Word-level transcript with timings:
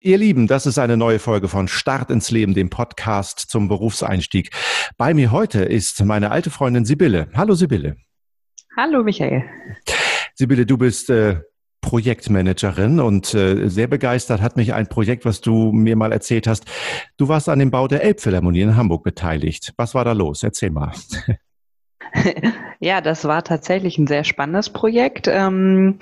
Ihr 0.00 0.16
Lieben, 0.16 0.46
das 0.46 0.64
ist 0.64 0.78
eine 0.78 0.96
neue 0.96 1.18
Folge 1.18 1.48
von 1.48 1.66
Start 1.66 2.12
ins 2.12 2.30
Leben, 2.30 2.54
dem 2.54 2.70
Podcast 2.70 3.40
zum 3.40 3.66
Berufseinstieg. 3.66 4.50
Bei 4.96 5.12
mir 5.12 5.32
heute 5.32 5.64
ist 5.64 6.04
meine 6.04 6.30
alte 6.30 6.50
Freundin 6.50 6.84
Sibylle. 6.84 7.26
Hallo 7.34 7.54
Sibylle. 7.54 7.96
Hallo 8.76 9.02
Michael. 9.02 9.42
Sibylle, 10.36 10.66
du 10.66 10.78
bist 10.78 11.10
äh, 11.10 11.40
Projektmanagerin 11.80 13.00
und 13.00 13.34
äh, 13.34 13.68
sehr 13.68 13.88
begeistert 13.88 14.40
hat 14.40 14.56
mich 14.56 14.72
ein 14.72 14.86
Projekt, 14.86 15.24
was 15.24 15.40
du 15.40 15.72
mir 15.72 15.96
mal 15.96 16.12
erzählt 16.12 16.46
hast. 16.46 16.66
Du 17.16 17.26
warst 17.26 17.48
an 17.48 17.58
dem 17.58 17.72
Bau 17.72 17.88
der 17.88 18.04
Elbphilharmonie 18.04 18.60
in 18.60 18.76
Hamburg 18.76 19.02
beteiligt. 19.02 19.74
Was 19.78 19.96
war 19.96 20.04
da 20.04 20.12
los? 20.12 20.44
Erzähl 20.44 20.70
mal. 20.70 20.92
Ja, 22.80 23.00
das 23.00 23.24
war 23.24 23.42
tatsächlich 23.42 23.98
ein 23.98 24.06
sehr 24.06 24.22
spannendes 24.22 24.70
Projekt. 24.70 25.26
Ähm, 25.26 25.98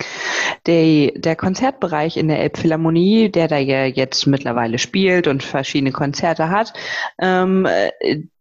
der, 0.67 1.11
der 1.15 1.35
Konzertbereich 1.35 2.17
in 2.17 2.27
der 2.27 2.39
Elbphilharmonie, 2.39 3.29
der 3.31 3.47
da 3.47 3.57
ja 3.57 3.85
jetzt 3.85 4.27
mittlerweile 4.27 4.77
spielt 4.77 5.27
und 5.27 5.41
verschiedene 5.41 5.91
Konzerte 5.91 6.49
hat, 6.49 6.73
ähm, 7.19 7.67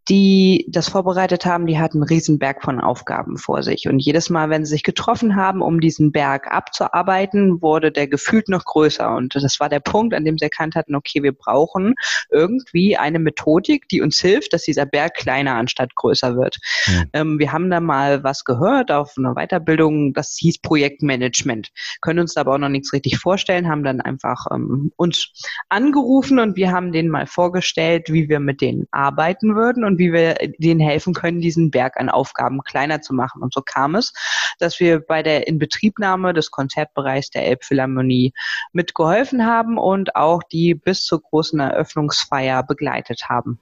die 0.09 0.67
das 0.69 0.89
vorbereitet 0.89 1.47
haben, 1.47 1.67
die 1.67 1.79
hatten 1.79 1.99
einen 1.99 2.09
riesen 2.09 2.39
Berg 2.39 2.63
von 2.63 2.81
Aufgaben 2.81 3.39
vor 3.39 3.63
sich. 3.63 3.89
Und 3.89 3.99
jedes 3.99 4.31
Mal, 4.31 4.51
wenn 4.51 4.65
sie 4.65 4.71
sich 4.71 4.85
getroffen 4.85 5.35
haben, 5.35 5.63
um 5.63 5.81
diesen 5.81 6.13
Berg 6.13 6.47
abzuarbeiten, 6.53 7.61
wurde 7.61 7.91
der 7.91 8.07
gefühlt 8.07 8.49
noch 8.49 8.65
größer. 8.65 9.15
Und 9.17 9.35
das 9.35 9.59
war 9.59 9.69
der 9.69 9.81
Punkt, 9.81 10.15
an 10.15 10.25
dem 10.25 10.39
sie 10.39 10.45
erkannt 10.45 10.77
hatten, 10.77 10.95
okay, 10.95 11.23
wir 11.23 11.33
brauchen 11.33 11.95
irgendwie 12.31 12.97
eine 12.97 13.19
Methodik, 13.19 13.89
die 13.89 14.01
uns 14.01 14.21
hilft, 14.21 14.53
dass 14.53 14.63
dieser 14.63 14.87
Berg 14.87 15.15
kleiner 15.15 15.55
anstatt 15.55 15.95
größer 15.97 16.37
wird. 16.37 16.59
Mhm. 16.87 17.05
Ähm, 17.13 17.39
wir 17.41 17.53
haben 17.53 17.69
da 17.69 17.81
mal 17.81 18.23
was 18.23 18.45
gehört 18.45 18.93
auf 18.93 19.15
einer 19.19 19.35
Weiterbildung, 19.35 20.13
das 20.13 20.37
hieß 20.39 20.59
Projektmanagement. 20.59 21.71
Können 22.01 22.21
uns 22.21 22.35
da 22.35 22.43
aber 22.43 22.55
auch 22.55 22.59
noch 22.59 22.69
nichts 22.69 22.93
richtig 22.93 23.19
vorstellen, 23.19 23.69
haben 23.69 23.83
dann 23.83 24.01
einfach 24.01 24.47
ähm, 24.53 24.93
uns 24.97 25.33
angerufen 25.69 26.39
und 26.39 26.57
wir 26.57 26.71
haben 26.71 26.93
denen 26.93 27.09
mal 27.09 27.27
vorgestellt, 27.27 28.13
wie 28.13 28.29
wir 28.29 28.39
mit 28.39 28.61
denen 28.61 28.87
arbeiten 28.93 29.57
würden 29.57 29.85
und 29.85 29.96
wie 29.99 30.13
wir 30.13 30.35
denen 30.59 30.81
helfen 30.81 31.15
können, 31.15 31.41
diesen 31.41 31.71
Berg 31.71 31.97
an 31.97 32.09
Aufgaben 32.09 32.63
kleiner 32.63 33.01
zu 33.01 33.15
machen. 33.15 33.43
Und 33.43 33.53
so 33.53 33.63
kam 33.63 33.95
es, 33.95 34.13
dass 34.59 34.81
wir 34.81 35.01
bei 35.01 35.23
der 35.23 35.47
Inbetriebnahme 35.47 36.33
des 36.33 36.51
Konzertbereichs 36.51 37.31
der 37.31 37.47
Elbphilharmonie 37.47 38.33
mitgeholfen 38.73 39.47
haben 39.47 39.79
und 39.79 40.17
auch 40.17 40.43
die 40.43 40.75
bis 40.75 41.05
zur 41.05 41.21
großen 41.23 41.61
Eröffnungsfeier 41.61 42.63
begleitet 42.63 43.29
haben. 43.29 43.59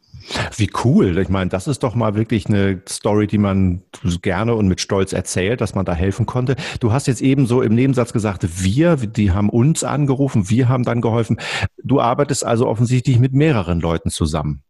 Wie 0.57 0.71
cool. 0.85 1.19
Ich 1.19 1.29
meine, 1.29 1.51
das 1.51 1.67
ist 1.67 1.83
doch 1.83 1.95
mal 1.95 2.15
wirklich 2.15 2.47
eine 2.47 2.81
Story, 2.89 3.27
die 3.27 3.39
man 3.39 3.83
gerne 4.23 4.55
und 4.55 4.69
mit 4.69 4.81
Stolz 4.81 5.13
erzählt, 5.13 5.61
dass 5.61 5.75
man 5.75 5.85
da 5.85 5.95
helfen 5.95 6.27
konnte. 6.27 6.57
Du 6.81 6.93
hast 6.93 7.07
jetzt 7.07 7.21
eben 7.21 7.47
so 7.47 7.63
im 7.63 7.75
Nebensatz 7.75 8.13
gesagt, 8.13 8.63
wir, 8.63 8.97
die 8.97 9.33
haben 9.33 9.51
uns 9.51 9.85
angerufen, 9.85 10.49
wir 10.49 10.69
haben 10.69 10.85
dann 10.85 11.01
geholfen. 11.01 11.39
Du 11.83 12.01
arbeitest 12.01 12.45
also 12.45 12.67
offensichtlich 12.67 13.19
mit 13.19 13.35
mehreren 13.35 13.81
Leuten 13.81 14.11
zusammen. 14.11 14.63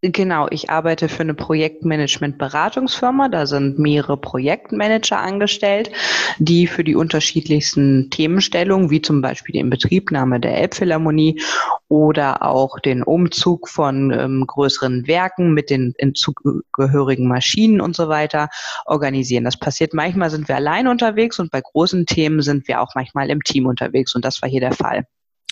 Genau, 0.00 0.46
ich 0.50 0.70
arbeite 0.70 1.08
für 1.08 1.22
eine 1.22 1.34
Projektmanagement-Beratungsfirma. 1.34 3.28
Da 3.28 3.46
sind 3.46 3.80
mehrere 3.80 4.16
Projektmanager 4.16 5.18
angestellt, 5.18 5.90
die 6.38 6.68
für 6.68 6.84
die 6.84 6.94
unterschiedlichsten 6.94 8.08
Themenstellungen, 8.08 8.90
wie 8.90 9.02
zum 9.02 9.22
Beispiel 9.22 9.54
die 9.54 9.58
Inbetriebnahme 9.58 10.38
der 10.38 10.56
Elbphilharmonie 10.56 11.42
oder 11.88 12.42
auch 12.42 12.78
den 12.78 13.02
Umzug 13.02 13.68
von 13.68 14.12
ähm, 14.12 14.44
größeren 14.46 15.08
Werken 15.08 15.52
mit 15.52 15.68
den 15.68 15.94
zugehörigen 16.14 17.26
Maschinen 17.26 17.80
und 17.80 17.96
so 17.96 18.08
weiter, 18.08 18.50
organisieren. 18.86 19.42
Das 19.42 19.58
passiert 19.58 19.94
manchmal 19.94 20.30
sind 20.30 20.46
wir 20.46 20.54
allein 20.54 20.86
unterwegs 20.86 21.40
und 21.40 21.50
bei 21.50 21.60
großen 21.60 22.06
Themen 22.06 22.40
sind 22.40 22.68
wir 22.68 22.82
auch 22.82 22.94
manchmal 22.94 23.30
im 23.30 23.42
Team 23.42 23.66
unterwegs 23.66 24.14
und 24.14 24.24
das 24.24 24.40
war 24.42 24.48
hier 24.48 24.60
der 24.60 24.74
Fall. 24.74 25.06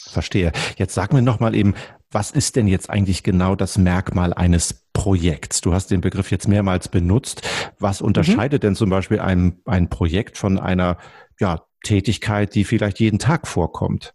Verstehe. 0.08 0.52
Jetzt 0.76 0.94
sag 0.94 1.12
mir 1.12 1.22
noch 1.22 1.40
mal 1.40 1.54
eben, 1.54 1.74
was 2.10 2.30
ist 2.30 2.56
denn 2.56 2.68
jetzt 2.68 2.88
eigentlich 2.88 3.22
genau 3.22 3.54
das 3.54 3.78
Merkmal 3.78 4.32
eines 4.32 4.86
Projekts? 4.92 5.60
Du 5.60 5.72
hast 5.72 5.90
den 5.90 6.00
Begriff 6.00 6.30
jetzt 6.30 6.48
mehrmals 6.48 6.88
benutzt. 6.88 7.42
Was 7.78 8.00
unterscheidet 8.00 8.62
mhm. 8.62 8.68
denn 8.68 8.74
zum 8.76 8.90
Beispiel 8.90 9.20
ein, 9.20 9.60
ein 9.64 9.88
Projekt 9.88 10.38
von 10.38 10.58
einer 10.58 10.98
ja, 11.40 11.62
Tätigkeit, 11.84 12.54
die 12.54 12.64
vielleicht 12.64 13.00
jeden 13.00 13.18
Tag 13.18 13.46
vorkommt? 13.46 14.14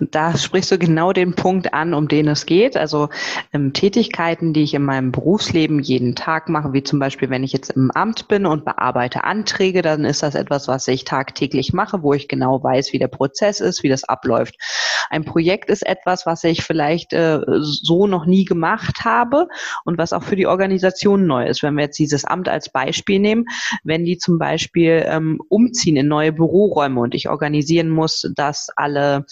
Da 0.00 0.36
sprichst 0.36 0.70
du 0.70 0.78
genau 0.78 1.12
den 1.12 1.34
Punkt 1.34 1.74
an, 1.74 1.94
um 1.94 2.08
den 2.08 2.28
es 2.28 2.46
geht. 2.46 2.76
Also 2.76 3.08
ähm, 3.52 3.72
Tätigkeiten, 3.72 4.52
die 4.52 4.62
ich 4.62 4.74
in 4.74 4.84
meinem 4.84 5.12
Berufsleben 5.12 5.80
jeden 5.80 6.14
Tag 6.14 6.48
mache, 6.48 6.72
wie 6.72 6.82
zum 6.82 6.98
Beispiel, 6.98 7.28
wenn 7.30 7.44
ich 7.44 7.52
jetzt 7.52 7.70
im 7.70 7.90
Amt 7.90 8.28
bin 8.28 8.46
und 8.46 8.64
bearbeite 8.64 9.24
Anträge, 9.24 9.82
dann 9.82 10.04
ist 10.04 10.22
das 10.22 10.34
etwas, 10.34 10.68
was 10.68 10.86
ich 10.88 11.04
tagtäglich 11.04 11.72
mache, 11.72 12.02
wo 12.02 12.14
ich 12.14 12.28
genau 12.28 12.62
weiß, 12.62 12.92
wie 12.92 12.98
der 12.98 13.08
Prozess 13.08 13.60
ist, 13.60 13.82
wie 13.82 13.88
das 13.88 14.04
abläuft. 14.04 14.56
Ein 15.08 15.24
Projekt 15.24 15.70
ist 15.70 15.86
etwas, 15.86 16.26
was 16.26 16.44
ich 16.44 16.62
vielleicht 16.62 17.12
äh, 17.12 17.40
so 17.60 18.06
noch 18.06 18.26
nie 18.26 18.44
gemacht 18.44 19.04
habe 19.04 19.48
und 19.84 19.98
was 19.98 20.12
auch 20.12 20.22
für 20.22 20.36
die 20.36 20.46
Organisation 20.46 21.26
neu 21.26 21.46
ist. 21.46 21.62
Wenn 21.62 21.74
wir 21.74 21.84
jetzt 21.84 21.98
dieses 21.98 22.24
Amt 22.24 22.48
als 22.48 22.70
Beispiel 22.70 23.18
nehmen, 23.18 23.46
wenn 23.84 24.04
die 24.04 24.18
zum 24.18 24.38
Beispiel 24.38 25.04
ähm, 25.06 25.40
umziehen 25.48 25.96
in 25.96 26.08
neue 26.08 26.32
Büroräume 26.32 27.00
und 27.00 27.14
ich 27.14 27.28
organisieren 27.28 27.88
muss, 27.88 28.30
dass 28.34 28.68
alle 28.76 29.24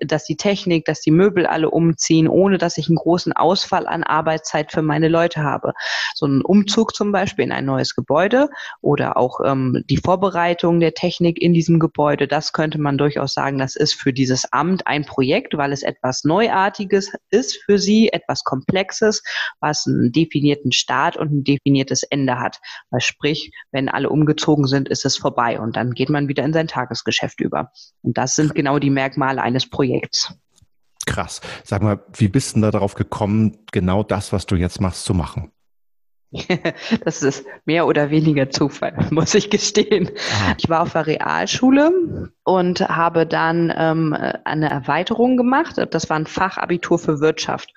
dass 0.00 0.24
die 0.24 0.36
Technik, 0.36 0.84
dass 0.84 1.00
die 1.00 1.10
Möbel 1.10 1.46
alle 1.46 1.70
umziehen, 1.70 2.28
ohne 2.28 2.58
dass 2.58 2.78
ich 2.78 2.88
einen 2.88 2.96
großen 2.96 3.32
Ausfall 3.32 3.86
an 3.86 4.02
Arbeitszeit 4.02 4.72
für 4.72 4.82
meine 4.82 5.08
Leute 5.08 5.42
habe. 5.42 5.72
So 6.14 6.26
ein 6.26 6.42
Umzug 6.42 6.94
zum 6.94 7.12
Beispiel 7.12 7.44
in 7.44 7.52
ein 7.52 7.64
neues 7.64 7.94
Gebäude 7.94 8.48
oder 8.80 9.16
auch 9.16 9.40
ähm, 9.44 9.84
die 9.88 9.96
Vorbereitung 9.96 10.80
der 10.80 10.94
Technik 10.94 11.40
in 11.40 11.52
diesem 11.52 11.78
Gebäude, 11.78 12.28
das 12.28 12.52
könnte 12.52 12.80
man 12.80 12.98
durchaus 12.98 13.34
sagen, 13.34 13.58
das 13.58 13.76
ist 13.76 13.94
für 13.94 14.12
dieses 14.12 14.52
Amt 14.52 14.81
ein 14.86 15.04
Projekt, 15.04 15.56
weil 15.56 15.72
es 15.72 15.82
etwas 15.82 16.24
Neuartiges 16.24 17.12
ist 17.30 17.62
für 17.64 17.78
sie, 17.78 18.08
etwas 18.12 18.44
Komplexes, 18.44 19.22
was 19.60 19.86
einen 19.86 20.12
definierten 20.12 20.72
Start 20.72 21.16
und 21.16 21.32
ein 21.32 21.44
definiertes 21.44 22.02
Ende 22.02 22.38
hat. 22.38 22.58
Weil 22.90 23.00
sprich, 23.00 23.52
wenn 23.70 23.88
alle 23.88 24.10
umgezogen 24.10 24.66
sind, 24.66 24.88
ist 24.88 25.04
es 25.04 25.16
vorbei 25.16 25.60
und 25.60 25.76
dann 25.76 25.92
geht 25.92 26.10
man 26.10 26.28
wieder 26.28 26.44
in 26.44 26.52
sein 26.52 26.68
Tagesgeschäft 26.68 27.40
über. 27.40 27.70
Und 28.02 28.18
das 28.18 28.36
sind 28.36 28.54
genau 28.54 28.78
die 28.78 28.90
Merkmale 28.90 29.42
eines 29.42 29.68
Projekts. 29.68 30.34
Krass. 31.06 31.40
Sag 31.64 31.82
mal, 31.82 32.00
wie 32.14 32.28
bist 32.28 32.56
du 32.56 32.60
da 32.60 32.70
darauf 32.70 32.94
gekommen, 32.94 33.58
genau 33.72 34.02
das, 34.02 34.32
was 34.32 34.46
du 34.46 34.56
jetzt 34.56 34.80
machst, 34.80 35.04
zu 35.04 35.14
machen? 35.14 35.50
das 37.04 37.22
ist 37.22 37.44
mehr 37.64 37.86
oder 37.86 38.10
weniger 38.10 38.50
Zufall, 38.50 38.94
muss 39.10 39.34
ich 39.34 39.50
gestehen. 39.50 40.10
Ich 40.58 40.68
war 40.68 40.82
auf 40.82 40.92
der 40.92 41.06
Realschule 41.06 42.30
und 42.44 42.80
habe 42.80 43.26
dann 43.26 43.72
ähm, 43.76 44.16
eine 44.44 44.70
Erweiterung 44.70 45.36
gemacht. 45.36 45.76
Das 45.90 46.08
war 46.08 46.16
ein 46.16 46.26
Fachabitur 46.26 46.98
für 46.98 47.20
Wirtschaft. 47.20 47.72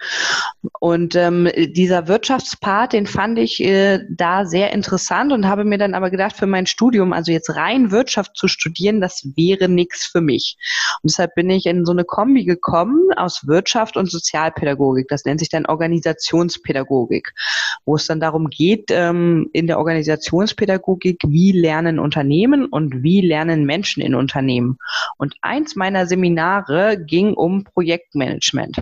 Und 0.80 1.16
ähm, 1.16 1.50
dieser 1.56 2.08
Wirtschaftspart, 2.08 2.94
den 2.94 3.08
fand 3.08 3.40
ich 3.40 3.64
äh, 3.64 4.00
da 4.10 4.46
sehr 4.46 4.72
interessant 4.74 5.32
und 5.32 5.48
habe 5.48 5.64
mir 5.64 5.78
dann 5.78 5.94
aber 5.94 6.10
gedacht, 6.10 6.36
für 6.36 6.48
mein 6.48 6.66
Studium, 6.66 7.14
also 7.14 7.32
jetzt 7.32 7.56
rein 7.56 7.92
Wirtschaft 7.92 8.36
zu 8.36 8.48
studieren, 8.48 9.02
das 9.02 9.28
wäre 9.36 9.70
nichts 9.70 10.06
für 10.06 10.22
mich. 10.22 10.58
Und 11.02 11.12
deshalb 11.12 11.36
bin 11.36 11.50
ich 11.50 11.66
in 11.66 11.86
so 11.86 11.92
eine 11.92 12.04
Kombi 12.04 12.46
gekommen 12.46 13.10
aus 13.16 13.48
Wirtschaft 13.48 13.98
und 13.98 14.10
Sozialpädagogik. 14.10 15.08
Das 15.08 15.26
nennt 15.26 15.40
sich 15.40 15.50
dann 15.50 15.66
Organisationspädagogik, 15.66 17.34
wo 17.86 17.96
es 17.96 18.08
dann 18.08 18.20
darum 18.20 18.50
geht, 18.50 18.86
ähm, 18.90 19.50
in 19.54 19.68
der 19.68 19.80
Organisationspädagogik, 19.80 21.22
wie 21.28 21.52
lernen 21.52 22.00
Unternehmen 22.00 22.66
und 22.66 23.04
wie 23.04 23.22
lernen 23.22 23.66
Menschen 23.66 24.02
in 24.02 24.16
Unternehmen. 24.16 24.78
Und 25.18 25.36
eins 25.42 25.76
meiner 25.76 26.08
Seminare 26.08 26.98
ging 26.98 27.34
um 27.34 27.64
Projektmanagement. 27.64 28.82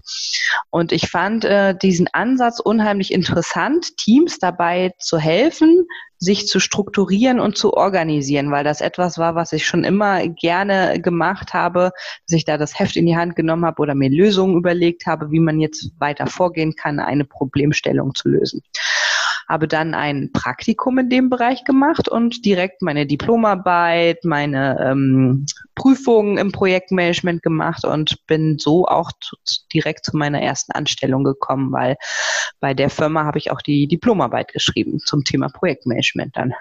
Und 0.69 0.91
ich 0.91 1.09
fand 1.09 1.45
äh, 1.45 1.72
diesen 1.73 2.07
Ansatz 2.13 2.59
unheimlich 2.59 3.11
interessant, 3.11 3.97
Teams 3.97 4.39
dabei 4.39 4.93
zu 4.99 5.17
helfen, 5.17 5.85
sich 6.17 6.47
zu 6.47 6.59
strukturieren 6.59 7.39
und 7.39 7.57
zu 7.57 7.73
organisieren, 7.73 8.51
weil 8.51 8.63
das 8.63 8.81
etwas 8.81 9.17
war, 9.17 9.35
was 9.35 9.51
ich 9.51 9.65
schon 9.65 9.83
immer 9.83 10.27
gerne 10.27 11.01
gemacht 11.01 11.53
habe, 11.53 11.91
dass 12.27 12.37
ich 12.37 12.45
da 12.45 12.57
das 12.57 12.79
Heft 12.79 12.95
in 12.95 13.05
die 13.05 13.17
Hand 13.17 13.35
genommen 13.35 13.65
habe 13.65 13.81
oder 13.81 13.95
mir 13.95 14.09
Lösungen 14.09 14.55
überlegt 14.55 15.05
habe, 15.05 15.31
wie 15.31 15.39
man 15.39 15.59
jetzt 15.59 15.91
weiter 15.99 16.27
vorgehen 16.27 16.75
kann, 16.75 16.99
eine 16.99 17.25
Problemstellung 17.25 18.15
zu 18.15 18.29
lösen 18.29 18.61
habe 19.47 19.67
dann 19.67 19.93
ein 19.93 20.31
Praktikum 20.33 20.97
in 20.99 21.09
dem 21.09 21.29
Bereich 21.29 21.63
gemacht 21.63 22.07
und 22.07 22.45
direkt 22.45 22.81
meine 22.81 23.05
Diplomarbeit, 23.05 24.23
meine 24.23 24.79
ähm, 24.79 25.45
Prüfungen 25.75 26.37
im 26.37 26.51
Projektmanagement 26.51 27.41
gemacht 27.41 27.85
und 27.85 28.25
bin 28.27 28.57
so 28.59 28.85
auch 28.85 29.11
direkt 29.73 30.05
zu 30.05 30.15
meiner 30.15 30.41
ersten 30.41 30.71
Anstellung 30.71 31.23
gekommen, 31.23 31.71
weil 31.71 31.97
bei 32.59 32.73
der 32.73 32.89
Firma 32.89 33.25
habe 33.25 33.37
ich 33.37 33.51
auch 33.51 33.61
die 33.61 33.87
Diplomarbeit 33.87 34.53
geschrieben 34.53 34.99
zum 34.99 35.23
Thema 35.23 35.49
Projektmanagement 35.49 36.35
dann. 36.37 36.53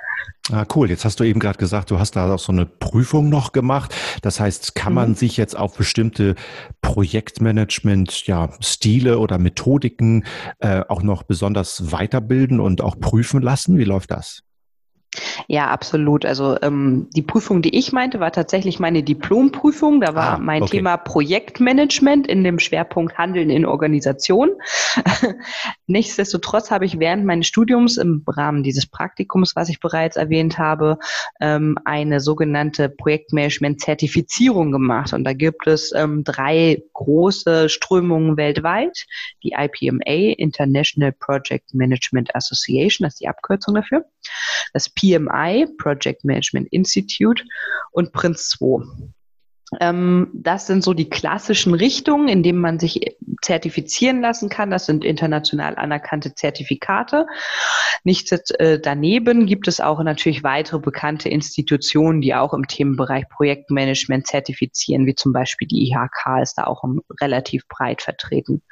Ah, 0.51 0.65
cool. 0.75 0.91
Jetzt 0.91 1.05
hast 1.05 1.21
du 1.21 1.25
eben 1.25 1.39
gerade 1.39 1.59
gesagt, 1.59 1.91
du 1.91 1.99
hast 1.99 2.17
da 2.17 2.33
auch 2.33 2.39
so 2.39 2.53
eine 2.53 2.67
Prüfung 2.67 3.29
noch 3.29 3.53
gemacht. 3.53 3.95
Das 4.23 4.41
heißt, 4.41 4.75
kann 4.75 4.93
man 4.93 5.11
mhm. 5.11 5.15
sich 5.15 5.37
jetzt 5.37 5.57
auf 5.57 5.77
bestimmte 5.77 6.35
Projektmanagement, 6.81 8.27
ja, 8.27 8.49
oder 9.19 9.39
Methodiken 9.39 10.25
äh, 10.59 10.83
auch 10.89 11.03
noch 11.03 11.23
besonders 11.23 11.93
weiterbilden 11.93 12.59
und 12.59 12.72
auch 12.81 12.99
prüfen 12.99 13.43
lassen? 13.43 13.77
Wie 13.77 13.85
läuft 13.85 14.11
das? 14.11 14.43
Ja, 15.49 15.69
absolut. 15.69 16.25
Also 16.25 16.57
ähm, 16.63 17.09
die 17.15 17.23
Prüfung, 17.23 17.63
die 17.63 17.77
ich 17.77 17.93
meinte, 17.93 18.21
war 18.21 18.33
tatsächlich 18.33 18.79
meine 18.79 19.03
Diplomprüfung. 19.03 20.01
Da 20.01 20.15
war 20.15 20.35
ah, 20.35 20.39
mein 20.39 20.63
okay. 20.63 20.79
Thema 20.79 20.97
Projektmanagement 20.97 22.27
in 22.27 22.45
dem 22.45 22.59
Schwerpunkt 22.59 23.19
Handeln 23.19 23.51
in 23.51 23.67
Organisation. 23.67 24.51
Nichtsdestotrotz 25.87 26.71
habe 26.71 26.85
ich 26.85 26.99
während 26.99 27.25
meines 27.25 27.47
Studiums 27.47 27.97
im 27.97 28.25
Rahmen 28.27 28.63
dieses 28.63 28.87
Praktikums, 28.87 29.57
was 29.57 29.69
ich 29.69 29.81
bereits 29.81 30.17
erwähnt 30.17 30.59
habe, 30.59 30.99
ähm, 31.41 31.79
eine 31.85 32.21
sogenannte 32.21 32.89
Projektmanagement-Zertifizierung 32.89 34.73
gemacht. 34.73 35.13
Und 35.13 35.25
da 35.25 35.33
gibt 35.33 35.67
es 35.67 35.93
ähm, 35.95 36.25
drei 36.25 36.83
große 36.93 37.69
Strömungen 37.69 38.37
weltweit. 38.37 39.07
Die 39.43 39.55
IPMA, 39.57 40.35
International 40.37 41.13
Project 41.13 41.75
Management 41.75 42.35
Association, 42.35 43.05
das 43.07 43.15
ist 43.15 43.21
die 43.21 43.29
Abkürzung 43.29 43.75
dafür. 43.75 44.05
Das 44.73 44.89
PMI, 44.89 45.67
Project 45.79 46.25
Management 46.25 46.69
Institute 46.73 47.43
und 47.93 48.13
Prince 48.13 48.57
2. 48.59 48.85
Ähm, 49.81 50.29
das 50.35 50.67
sind 50.67 50.85
so 50.85 50.93
die 50.93 51.09
klassischen 51.09 51.75
Richtungen, 51.75 52.29
in 52.29 52.43
denen 52.43 52.61
man 52.61 52.79
sich 52.79 53.17
zertifizieren 53.41 54.21
lassen 54.21 54.49
kann. 54.49 54.71
Das 54.71 54.87
sind 54.87 55.05
international 55.05 55.77
anerkannte 55.77 56.35
Zertifikate. 56.35 57.27
Nichts 58.05 58.33
äh, 58.33 58.81
daneben 58.81 59.47
gibt 59.47 59.69
es 59.69 59.81
auch 59.81 60.03
natürlich 60.03 60.45
weitere 60.45 60.79
bekannte 60.79 61.29
Institutionen, 61.29 62.21
die 62.21 62.35
auch 62.35 62.53
im 62.53 62.67
Themenbereich 62.67 63.29
Projektmanagement 63.29 64.27
zertifizieren, 64.27 65.07
wie 65.07 65.15
zum 65.15 65.33
Beispiel 65.33 65.69
die 65.69 65.91
IHK 65.91 66.43
ist 66.43 66.59
da 66.59 66.65
auch 66.65 66.85
relativ 67.21 67.67
breit 67.69 68.03
vertreten. 68.03 68.63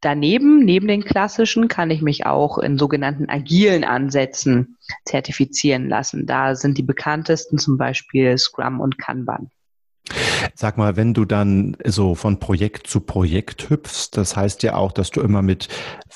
Daneben, 0.00 0.64
neben 0.64 0.86
den 0.86 1.04
klassischen, 1.04 1.66
kann 1.66 1.90
ich 1.90 2.00
mich 2.00 2.26
auch 2.26 2.58
in 2.58 2.78
sogenannten 2.78 3.28
agilen 3.28 3.84
Ansätzen 3.84 4.76
zertifizieren 5.04 5.88
lassen. 5.88 6.26
Da 6.26 6.54
sind 6.54 6.78
die 6.78 6.82
bekanntesten 6.82 7.58
zum 7.58 7.76
Beispiel 7.76 8.38
Scrum 8.38 8.80
und 8.80 8.98
Kanban. 8.98 9.50
Sag 10.54 10.76
mal, 10.76 10.96
wenn 10.96 11.14
du 11.14 11.24
dann 11.24 11.76
so 11.84 12.14
von 12.14 12.38
Projekt 12.38 12.86
zu 12.86 13.00
Projekt 13.00 13.70
hüpfst, 13.70 14.10
das 14.12 14.36
heißt 14.36 14.62
ja 14.62 14.76
auch, 14.76 14.92
dass 14.92 15.10
du 15.10 15.20
immer 15.20 15.42
mit 15.42 15.68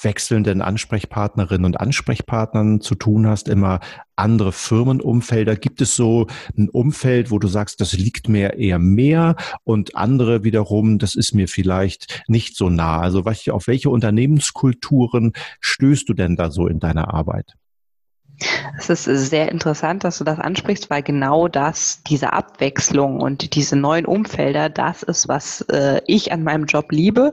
wechselnden 0.03 0.61
Ansprechpartnerinnen 0.63 1.65
und 1.65 1.81
Ansprechpartnern 1.81 2.81
zu 2.81 2.95
tun 2.95 3.27
hast, 3.27 3.49
immer 3.49 3.81
andere 4.15 4.53
Firmenumfelder. 4.53 5.57
Gibt 5.57 5.81
es 5.81 5.97
so 5.97 6.27
ein 6.57 6.69
Umfeld, 6.69 7.31
wo 7.31 7.39
du 7.39 7.49
sagst, 7.49 7.81
das 7.81 7.95
liegt 7.95 8.29
mir 8.29 8.55
eher 8.55 8.79
mehr 8.79 9.37
und 9.65 9.97
andere 9.97 10.45
wiederum, 10.45 10.99
das 10.99 11.15
ist 11.15 11.35
mir 11.35 11.49
vielleicht 11.49 12.23
nicht 12.29 12.57
so 12.57 12.69
nah? 12.69 13.01
Also 13.01 13.25
auf 13.25 13.67
welche 13.67 13.91
Unternehmenskulturen 13.91 15.33
stößt 15.61 16.09
du 16.09 16.15
denn 16.15 16.37
da 16.37 16.51
so 16.51 16.67
in 16.67 16.79
deiner 16.79 17.15
Arbeit? 17.15 17.55
Es 18.79 18.89
ist 18.89 19.05
sehr 19.05 19.51
interessant, 19.51 20.05
dass 20.05 20.19
du 20.19 20.25
das 20.25 20.39
ansprichst, 20.39 20.91
weil 20.91 21.03
genau 21.03 21.49
das, 21.49 22.03
diese 22.05 22.33
Abwechslung 22.33 23.21
und 23.21 23.55
diese 23.57 23.75
neuen 23.75 24.07
Umfelder, 24.07 24.69
das 24.69 25.03
ist, 25.03 25.27
was 25.29 25.63
äh, 25.63 26.01
ich 26.07 26.33
an 26.33 26.45
meinem 26.45 26.67
Job 26.67 26.93
liebe. 26.93 27.33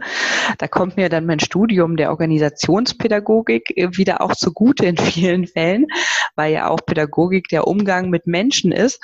Da 0.57 0.67
kommt 0.67 0.97
mir 0.97 1.09
dann 1.09 1.25
mein 1.25 1.39
Studium 1.39 1.97
der 1.97 2.09
Organisationspädagogik 2.09 3.77
äh, 3.77 3.95
wieder 3.95 4.21
auch 4.21 4.35
zugute 4.35 4.85
in 4.85 4.97
vielen 4.97 5.45
Fällen, 5.45 5.85
weil 6.35 6.53
ja 6.53 6.69
auch 6.69 6.79
Pädagogik 6.85 7.47
der 7.49 7.67
Umgang 7.67 8.09
mit 8.09 8.25
Menschen 8.25 8.71
ist. 8.71 8.99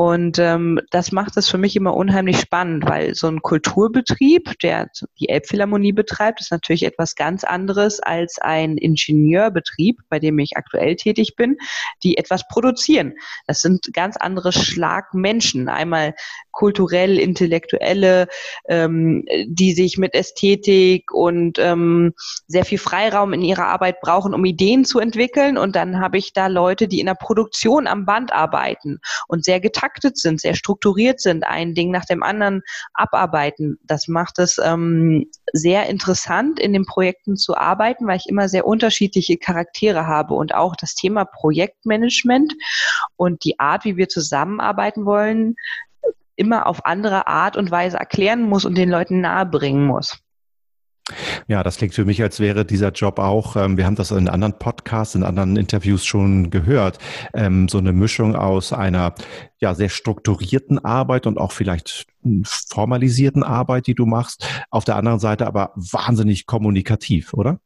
Und 0.00 0.38
ähm, 0.38 0.80
das 0.88 1.12
macht 1.12 1.36
es 1.36 1.50
für 1.50 1.58
mich 1.58 1.76
immer 1.76 1.94
unheimlich 1.94 2.40
spannend, 2.40 2.88
weil 2.88 3.14
so 3.14 3.26
ein 3.26 3.42
Kulturbetrieb, 3.42 4.58
der 4.60 4.88
die 5.18 5.28
Elbphilharmonie 5.28 5.92
betreibt, 5.92 6.40
ist 6.40 6.50
natürlich 6.50 6.84
etwas 6.84 7.16
ganz 7.16 7.44
anderes 7.44 8.00
als 8.00 8.38
ein 8.38 8.78
Ingenieurbetrieb, 8.78 9.98
bei 10.08 10.18
dem 10.18 10.38
ich 10.38 10.56
aktuell 10.56 10.96
tätig 10.96 11.36
bin, 11.36 11.58
die 12.02 12.16
etwas 12.16 12.48
produzieren. 12.48 13.12
Das 13.46 13.60
sind 13.60 13.92
ganz 13.92 14.16
andere 14.16 14.52
Schlagmenschen. 14.52 15.68
Einmal 15.68 16.14
kulturell, 16.52 17.18
intellektuelle, 17.18 18.28
ähm, 18.68 19.24
die 19.46 19.72
sich 19.72 19.98
mit 19.98 20.14
Ästhetik 20.14 21.12
und 21.12 21.58
ähm, 21.58 22.12
sehr 22.46 22.64
viel 22.64 22.78
Freiraum 22.78 23.32
in 23.32 23.42
ihrer 23.42 23.66
Arbeit 23.66 24.00
brauchen, 24.00 24.34
um 24.34 24.44
Ideen 24.44 24.84
zu 24.84 24.98
entwickeln. 24.98 25.56
Und 25.56 25.76
dann 25.76 26.00
habe 26.00 26.18
ich 26.18 26.32
da 26.32 26.46
Leute, 26.46 26.88
die 26.88 27.00
in 27.00 27.06
der 27.06 27.14
Produktion 27.14 27.86
am 27.86 28.04
Band 28.04 28.32
arbeiten 28.32 29.00
und 29.28 29.44
sehr 29.44 29.60
getaktet 29.60 30.18
sind, 30.18 30.40
sehr 30.40 30.54
strukturiert 30.54 31.20
sind, 31.20 31.44
ein 31.44 31.74
Ding 31.74 31.90
nach 31.90 32.04
dem 32.04 32.22
anderen 32.22 32.62
abarbeiten. 32.94 33.78
Das 33.84 34.08
macht 34.08 34.38
es 34.38 34.58
ähm, 34.62 35.26
sehr 35.52 35.86
interessant, 35.86 36.60
in 36.60 36.72
den 36.72 36.86
Projekten 36.86 37.36
zu 37.36 37.56
arbeiten, 37.56 38.06
weil 38.06 38.16
ich 38.16 38.28
immer 38.28 38.48
sehr 38.48 38.66
unterschiedliche 38.66 39.36
Charaktere 39.36 40.06
habe 40.06 40.34
und 40.34 40.54
auch 40.54 40.76
das 40.76 40.94
Thema 40.94 41.24
Projektmanagement 41.24 42.54
und 43.16 43.44
die 43.44 43.58
Art, 43.58 43.84
wie 43.84 43.96
wir 43.96 44.08
zusammenarbeiten 44.08 45.04
wollen, 45.04 45.56
immer 46.40 46.66
auf 46.66 46.84
andere 46.86 47.28
Art 47.28 47.56
und 47.56 47.70
Weise 47.70 47.98
erklären 47.98 48.42
muss 48.42 48.64
und 48.64 48.76
den 48.76 48.90
Leuten 48.90 49.20
nahebringen 49.20 49.86
muss. 49.86 50.18
Ja, 51.48 51.62
das 51.62 51.76
klingt 51.76 51.94
für 51.94 52.04
mich, 52.04 52.22
als 52.22 52.40
wäre 52.40 52.64
dieser 52.64 52.92
Job 52.92 53.18
auch, 53.18 53.56
ähm, 53.56 53.76
wir 53.76 53.86
haben 53.86 53.96
das 53.96 54.10
in 54.10 54.28
anderen 54.28 54.58
Podcasts, 54.58 55.14
in 55.14 55.24
anderen 55.24 55.56
Interviews 55.56 56.04
schon 56.04 56.50
gehört, 56.50 56.98
ähm, 57.34 57.68
so 57.68 57.78
eine 57.78 57.92
Mischung 57.92 58.36
aus 58.36 58.72
einer 58.72 59.14
ja 59.60 59.74
sehr 59.74 59.88
strukturierten 59.88 60.78
Arbeit 60.84 61.26
und 61.26 61.38
auch 61.38 61.52
vielleicht 61.52 62.06
formalisierten 62.44 63.42
Arbeit, 63.42 63.86
die 63.86 63.94
du 63.94 64.06
machst, 64.06 64.46
auf 64.70 64.84
der 64.84 64.96
anderen 64.96 65.18
Seite 65.18 65.46
aber 65.46 65.72
wahnsinnig 65.74 66.46
kommunikativ, 66.46 67.34
oder? 67.34 67.58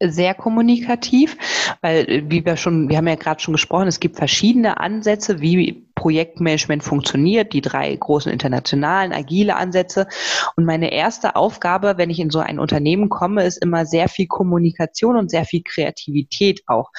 sehr 0.00 0.34
kommunikativ, 0.34 1.36
weil 1.80 2.24
wie 2.28 2.44
wir 2.44 2.56
schon, 2.56 2.88
wir 2.88 2.96
haben 2.96 3.06
ja 3.06 3.14
gerade 3.14 3.40
schon 3.40 3.54
gesprochen, 3.54 3.88
es 3.88 4.00
gibt 4.00 4.16
verschiedene 4.16 4.78
Ansätze, 4.78 5.40
wie 5.40 5.86
Projektmanagement 5.94 6.82
funktioniert, 6.82 7.52
die 7.52 7.60
drei 7.60 7.94
großen 7.94 8.30
internationalen, 8.30 9.12
agile 9.12 9.56
Ansätze. 9.56 10.06
Und 10.56 10.64
meine 10.64 10.92
erste 10.92 11.36
Aufgabe, 11.36 11.94
wenn 11.96 12.10
ich 12.10 12.20
in 12.20 12.30
so 12.30 12.40
ein 12.40 12.58
Unternehmen 12.58 13.08
komme, 13.08 13.44
ist 13.44 13.62
immer 13.62 13.86
sehr 13.86 14.08
viel 14.08 14.26
Kommunikation 14.26 15.16
und 15.16 15.30
sehr 15.30 15.44
viel 15.44 15.62
Kreativität 15.62 16.62
auch. 16.66 16.90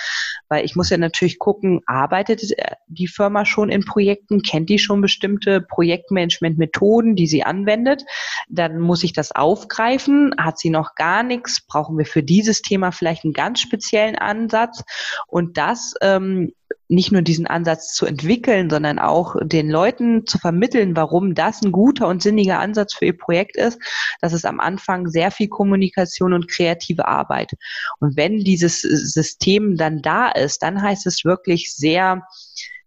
Weil 0.50 0.66
ich 0.66 0.76
muss 0.76 0.90
ja 0.90 0.98
natürlich 0.98 1.40
gucken, 1.40 1.82
arbeitet 1.86 2.42
die 2.88 3.08
Firma 3.08 3.46
schon 3.46 3.70
in 3.70 3.86
Projekten, 3.86 4.42
kennt 4.42 4.70
die 4.70 4.80
schon 4.80 5.02
bestimmte 5.02 5.62
Projektmanagement-Methoden, 5.62 7.16
die 7.16 7.28
sie 7.28 7.44
anwendet. 7.44 8.04
Dann 8.50 8.80
muss 8.80 9.04
ich 9.04 9.14
das 9.14 9.32
aufgreifen. 9.32 10.34
Hat 10.40 10.60
sie 10.60 10.70
noch 10.70 10.96
gar 10.96 11.24
nichts? 11.24 11.66
Brauchen 11.68 11.98
wir 11.98 12.06
für 12.06 12.24
dieses 12.24 12.62
Thema 12.62 12.92
vielleicht 12.92 13.24
einen 13.24 13.34
ganz 13.34 13.60
speziellen 13.60 14.16
Ansatz? 14.16 14.84
Und 15.28 15.58
das 15.58 15.96
ähm, 16.02 16.54
nicht 16.88 17.12
nur 17.12 17.22
diesen 17.22 17.48
Ansatz 17.48 17.94
zu 17.94 18.06
entwickeln, 18.06 18.70
sondern 18.70 19.00
auch 19.00 19.36
den 19.42 19.70
Leuten 19.70 20.26
zu 20.26 20.38
vermitteln, 20.38 20.96
warum 20.96 21.34
das 21.34 21.62
ein 21.62 21.72
guter 21.72 22.08
und 22.08 22.22
sinniger 22.22 22.60
Ansatz 22.60 22.94
für 22.94 23.06
ihr 23.06 23.18
Projekt 23.18 23.58
ist. 23.58 23.80
Das 24.22 24.34
ist 24.34 24.46
am 24.46 24.60
Anfang 24.60 25.08
sehr 25.08 25.32
viel 25.32 25.48
Kommunikation 25.48 26.34
und 26.34 26.48
kreative 26.48 27.08
Arbeit. 27.08 27.54
Und 28.00 28.16
wenn 28.18 28.40
dieses 28.40 28.82
System 28.82 29.78
dann 29.78 30.02
da 30.02 30.30
ist, 30.30 30.62
dann 30.62 30.82
heißt 30.82 31.08
es 31.08 31.26
wirklich 31.26 31.74
sehr 31.74 32.24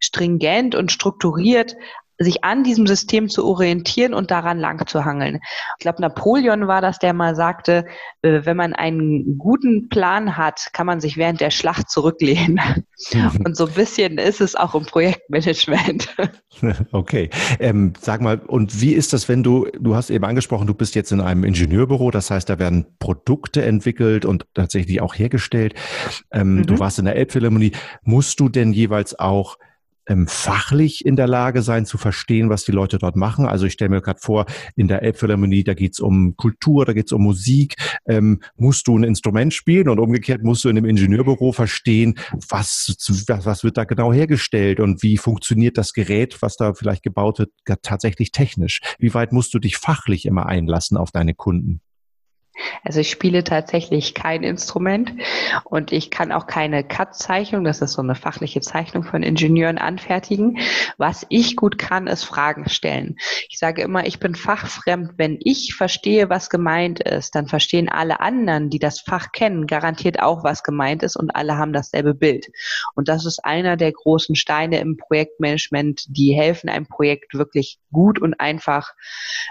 stringent 0.01 0.75
und 0.75 0.93
strukturiert 0.93 1.77
sich 2.19 2.45
an 2.45 2.65
diesem 2.65 2.87
System 2.87 3.29
zu 3.29 3.47
orientieren 3.47 4.13
und 4.13 4.31
daran 4.31 4.59
lang 4.59 4.87
zu 4.87 5.05
hangeln. 5.05 5.39
Ich 5.79 5.83
glaube, 5.83 6.03
Napoleon 6.03 6.67
war 6.67 6.81
das, 6.81 6.99
der 6.99 7.13
mal 7.13 7.37
sagte, 7.37 7.87
äh, 8.23 8.41
wenn 8.45 8.57
man 8.57 8.73
einen 8.73 9.39
guten 9.39 9.89
Plan 9.89 10.37
hat, 10.37 10.69
kann 10.73 10.87
man 10.87 11.01
sich 11.01 11.17
während 11.17 11.41
der 11.41 11.51
Schlacht 11.51 11.91
zurücklehnen. 11.91 12.61
Mhm. 13.13 13.43
Und 13.45 13.57
so 13.57 13.67
ein 13.67 13.73
bisschen 13.73 14.19
ist 14.19 14.41
es 14.41 14.57
auch 14.57 14.75
im 14.75 14.85
Projektmanagement. 14.85 16.17
Okay. 16.91 17.31
Ähm, 17.61 17.93
sag 18.01 18.21
mal, 18.21 18.41
und 18.41 18.81
wie 18.81 18.93
ist 18.93 19.13
das, 19.13 19.29
wenn 19.29 19.45
du, 19.45 19.69
du 19.79 19.95
hast 19.95 20.11
eben 20.11 20.25
angesprochen, 20.25 20.67
du 20.67 20.75
bist 20.75 20.97
jetzt 20.97 21.13
in 21.13 21.21
einem 21.21 21.45
Ingenieurbüro, 21.45 22.11
das 22.11 22.33
heißt, 22.33 22.49
da 22.49 22.59
werden 22.59 22.87
Produkte 22.99 23.65
entwickelt 23.65 24.25
und 24.25 24.45
tatsächlich 24.55 25.01
auch 25.01 25.15
hergestellt. 25.15 25.75
Ähm, 26.33 26.57
mhm. 26.57 26.67
Du 26.67 26.81
warst 26.81 26.99
in 26.99 27.05
der 27.05 27.15
Elbphilharmonie. 27.15 27.73
Musst 28.03 28.41
du 28.41 28.49
denn 28.49 28.73
jeweils 28.73 29.17
auch 29.17 29.57
ähm, 30.09 30.27
fachlich 30.27 31.05
in 31.05 31.17
der 31.17 31.29
Lage 31.29 31.63
sein 31.63 31.87
zu 31.87 31.99
verstehen, 31.99 32.49
was 32.51 32.65
die 32.65 32.73
Leute 32.73 32.99
dort 32.99 33.17
machen. 33.17 33.47
Also 33.47 33.67
ich 33.67 33.75
stelle 33.75 33.91
mir 33.91 34.01
gerade 34.01 34.21
vor, 34.21 34.47
in 34.75 34.89
der 34.89 35.03
Elbphilharmonie, 35.03 35.65
da 35.65 35.75
geht's 35.75 36.01
um 36.01 36.37
Kultur, 36.37 36.85
da 36.85 36.93
geht's 36.93 37.13
um 37.13 37.23
Musik. 37.23 37.77
Ähm, 38.07 38.41
musst 38.57 38.89
du 38.89 38.99
ein 38.99 39.05
Instrument 39.05 39.55
spielen 39.55 39.89
und 39.89 39.99
umgekehrt 39.99 40.43
musst 40.43 40.65
du 40.65 40.69
in 40.69 40.77
einem 40.77 40.87
Ingenieurbüro 40.87 41.53
verstehen, 41.53 42.19
was, 42.49 42.97
was, 43.29 43.45
was 43.45 43.65
wird 43.65 43.77
da 43.77 43.85
genau 43.85 44.13
hergestellt 44.13 44.81
und 44.81 45.03
wie 45.03 45.19
funktioniert 45.19 45.79
das 45.79 45.93
Gerät, 45.93 46.41
was 46.41 46.57
da 46.57 46.75
vielleicht 46.75 47.03
gebaut 47.03 47.39
wird, 47.39 47.51
tatsächlich 47.83 48.33
technisch. 48.33 48.81
Wie 48.99 49.13
weit 49.15 49.33
musst 49.33 49.53
du 49.55 49.59
dich 49.59 49.77
fachlich 49.77 50.27
immer 50.27 50.47
einlassen 50.47 50.97
auf 50.97 51.11
deine 51.11 51.35
Kunden? 51.35 51.81
Also 52.85 53.01
ich 53.01 53.11
spiele 53.11 53.45
tatsächlich 53.45 54.15
kein 54.15 54.43
Instrument 54.43 55.13
und 55.65 55.93
ich 55.93 56.11
kann 56.11 56.33
auch 56.33 56.47
keine 56.47 56.85
CAD-Zeichnung, 56.85 57.65
das 57.65 57.81
ist 57.81 57.93
so 57.93 58.03
eine 58.03 58.15
fachliche 58.15 58.61
Zeichnung 58.61 59.05
von 59.05 59.23
Ingenieuren, 59.23 59.79
anfertigen. 59.79 60.59
Was 60.97 61.27
ich 61.29 61.57
gut 61.57 61.79
kann, 61.79 62.07
ist 62.07 62.25
Fragen 62.25 62.69
stellen. 62.69 63.17
Ich 63.49 63.59
sage 63.59 63.83
immer, 63.83 64.07
ich 64.07 64.19
bin 64.19 64.35
fachfremd. 64.35 65.13
Wenn 65.17 65.39
ich 65.41 65.75
verstehe, 65.75 66.31
was 66.31 66.51
gemeint 66.51 67.01
ist, 67.01 67.35
dann 67.35 67.47
verstehen 67.47 67.89
alle 67.89 68.21
anderen, 68.21 68.71
die 68.71 68.79
das 68.79 69.01
Fach 69.01 69.33
kennen, 69.33 69.67
garantiert 69.67 70.21
auch, 70.21 70.45
was 70.45 70.63
gemeint 70.63 71.03
ist 71.03 71.17
und 71.17 71.35
alle 71.35 71.57
haben 71.57 71.73
dasselbe 71.73 72.15
Bild. 72.15 72.47
Und 72.95 73.09
das 73.09 73.27
ist 73.27 73.45
einer 73.45 73.77
der 73.77 73.93
großen 73.93 74.35
Steine 74.35 74.81
im 74.81 74.97
Projektmanagement, 74.97 76.05
die 76.09 76.33
helfen, 76.33 76.69
ein 76.69 76.87
Projekt 76.87 77.35
wirklich 77.35 77.79
gut 77.93 78.21
und 78.21 78.41
einfach 78.41 78.95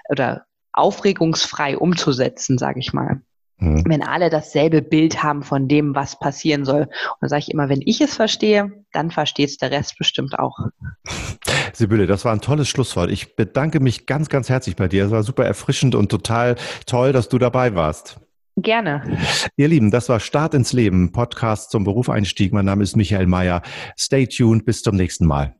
oder 0.10 0.47
aufregungsfrei 0.77 1.77
umzusetzen, 1.77 2.57
sage 2.57 2.79
ich 2.79 2.93
mal. 2.93 3.22
Mhm. 3.60 3.84
Wenn 3.88 4.03
alle 4.03 4.29
dasselbe 4.29 4.81
Bild 4.81 5.24
haben 5.24 5.41
von 5.41 5.67
dem, 5.67 5.96
was 5.96 6.19
passieren 6.19 6.63
soll. 6.63 6.81
Und 6.81 7.17
da 7.22 7.29
sage 7.29 7.43
ich 7.48 7.51
immer, 7.51 7.69
wenn 7.69 7.81
ich 7.84 8.01
es 8.01 8.15
verstehe, 8.15 8.72
dann 8.91 9.10
versteht 9.10 9.50
es 9.50 9.57
der 9.57 9.72
Rest 9.72 9.98
bestimmt 9.98 10.38
auch. 10.38 10.57
Sibylle, 11.74 12.07
das 12.07 12.24
war 12.24 12.34
ein 12.34 12.41
tolles 12.41 12.69
Schlusswort. 12.69 13.12
Ich 13.12 13.36
bedanke 13.36 13.79
mich 13.79 14.05
ganz, 14.05 14.29
ganz 14.29 14.50
herzlich 14.50 14.75
bei 14.75 14.88
dir. 14.88 15.05
Es 15.05 15.12
war 15.12 15.24
super 15.24 15.46
erfrischend 15.46 15.96
und 15.96 16.10
total 16.10 16.55
toll, 16.86 17.13
dass 17.13 17.29
du 17.29 17.38
dabei 17.38 17.75
warst. 17.75 18.19
Gerne. 18.57 19.17
Ihr 19.55 19.67
Lieben, 19.67 19.91
das 19.91 20.10
war 20.10 20.19
Start 20.19 20.55
ins 20.55 20.74
Leben, 20.74 21.12
Podcast 21.12 21.69
zum 21.69 21.84
Berufeinstieg. 21.84 22.53
Mein 22.53 22.65
Name 22.65 22.84
ist 22.84 22.96
Michael 22.96 23.27
Mayer. 23.27 23.62
Stay 23.98 24.25
tuned, 24.25 24.65
bis 24.65 24.81
zum 24.81 24.96
nächsten 24.96 25.27
Mal. 25.27 25.55